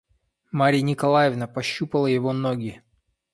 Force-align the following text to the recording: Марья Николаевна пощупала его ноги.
Марья 0.51 0.81
Николаевна 0.81 1.45
пощупала 1.47 2.07
его 2.07 2.33
ноги. 2.33 2.81